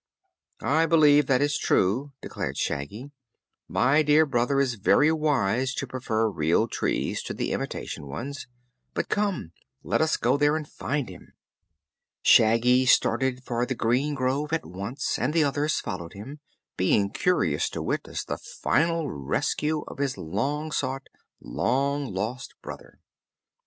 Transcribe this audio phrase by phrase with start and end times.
[0.63, 3.11] "I believe that is true," declared Shaggy.
[3.67, 8.47] "My dear brother is very wise to prefer real trees to the imitation ones.
[8.95, 9.51] But come;
[9.83, 11.33] let us go there and find him."
[12.23, 16.39] Shaggy started for the green grove at once, and the others followed him,
[16.77, 21.09] being curious to witness the final rescue of his long sought,
[21.39, 22.97] long lost brother.